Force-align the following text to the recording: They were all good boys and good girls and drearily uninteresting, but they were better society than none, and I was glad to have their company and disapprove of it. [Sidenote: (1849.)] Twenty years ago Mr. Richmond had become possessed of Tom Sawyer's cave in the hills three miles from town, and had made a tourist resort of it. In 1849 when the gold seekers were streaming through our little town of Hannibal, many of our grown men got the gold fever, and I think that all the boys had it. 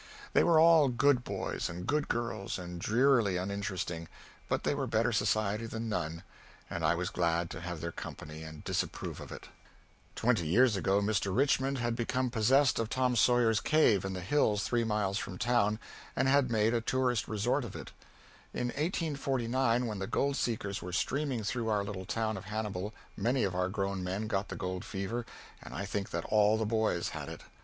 They 0.33 0.43
were 0.43 0.59
all 0.59 0.87
good 0.87 1.23
boys 1.23 1.69
and 1.69 1.85
good 1.85 2.07
girls 2.07 2.57
and 2.57 2.81
drearily 2.81 3.37
uninteresting, 3.37 4.07
but 4.49 4.63
they 4.63 4.73
were 4.73 4.87
better 4.87 5.11
society 5.11 5.67
than 5.67 5.89
none, 5.89 6.23
and 6.71 6.83
I 6.83 6.95
was 6.95 7.11
glad 7.11 7.51
to 7.51 7.61
have 7.61 7.81
their 7.81 7.91
company 7.91 8.41
and 8.41 8.63
disapprove 8.63 9.21
of 9.21 9.31
it. 9.31 9.43
[Sidenote: 10.15 10.37
(1849.)] 10.37 10.37
Twenty 10.39 10.47
years 10.47 10.75
ago 10.75 11.01
Mr. 11.01 11.37
Richmond 11.37 11.77
had 11.77 11.95
become 11.95 12.31
possessed 12.31 12.79
of 12.79 12.89
Tom 12.89 13.15
Sawyer's 13.15 13.59
cave 13.59 14.03
in 14.03 14.13
the 14.13 14.21
hills 14.21 14.63
three 14.63 14.83
miles 14.83 15.19
from 15.19 15.37
town, 15.37 15.77
and 16.15 16.27
had 16.27 16.49
made 16.49 16.73
a 16.73 16.81
tourist 16.81 17.27
resort 17.27 17.63
of 17.63 17.75
it. 17.75 17.91
In 18.55 18.69
1849 18.69 19.85
when 19.85 19.99
the 19.99 20.07
gold 20.07 20.35
seekers 20.35 20.81
were 20.81 20.91
streaming 20.93 21.43
through 21.43 21.69
our 21.69 21.83
little 21.83 22.05
town 22.07 22.37
of 22.37 22.45
Hannibal, 22.45 22.91
many 23.15 23.43
of 23.43 23.53
our 23.53 23.69
grown 23.69 24.03
men 24.03 24.25
got 24.25 24.47
the 24.49 24.55
gold 24.55 24.83
fever, 24.83 25.27
and 25.61 25.75
I 25.75 25.85
think 25.85 26.09
that 26.09 26.25
all 26.25 26.57
the 26.57 26.65
boys 26.65 27.09
had 27.09 27.29
it. 27.29 27.41